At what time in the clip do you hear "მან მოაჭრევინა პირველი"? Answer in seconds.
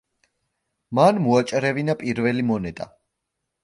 1.01-2.51